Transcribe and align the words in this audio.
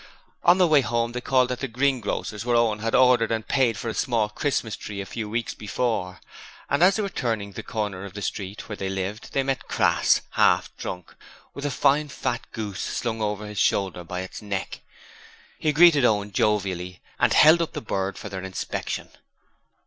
On 0.41 0.57
their 0.57 0.65
way 0.65 0.81
home 0.81 1.11
they 1.11 1.21
called 1.21 1.51
at 1.51 1.61
a 1.61 1.67
greengrocer's 1.67 2.43
where 2.43 2.55
Owen 2.55 2.79
had 2.79 2.95
ordered 2.95 3.31
and 3.31 3.47
paid 3.47 3.77
for 3.77 3.87
a 3.87 3.93
small 3.93 4.29
Christmas 4.29 4.75
tree 4.75 4.99
a 4.99 5.05
few 5.05 5.29
weeks 5.29 5.53
before; 5.53 6.19
and 6.71 6.81
as 6.81 6.95
they 6.95 7.03
were 7.03 7.07
turning 7.07 7.51
the 7.51 7.61
corner 7.61 8.03
of 8.03 8.15
the 8.15 8.23
street 8.23 8.67
where 8.67 8.75
they 8.75 8.89
lived 8.89 9.33
they 9.33 9.43
met 9.43 9.67
Crass, 9.67 10.21
half 10.31 10.75
drunk, 10.75 11.13
with 11.53 11.67
a 11.67 11.69
fine 11.69 12.07
fat 12.07 12.51
goose 12.51 12.81
slung 12.81 13.21
over 13.21 13.45
his 13.45 13.59
shoulder 13.59 14.03
by 14.03 14.21
its 14.21 14.41
neck. 14.41 14.81
He 15.59 15.71
greeted 15.71 16.03
Owen 16.03 16.31
jovially 16.31 16.99
and 17.19 17.31
held 17.33 17.61
up 17.61 17.73
the 17.73 17.79
bird 17.81 18.17
for 18.17 18.27
their 18.27 18.41
inspection. 18.41 19.09